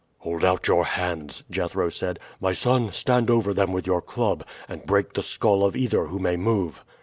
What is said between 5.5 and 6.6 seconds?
of either who may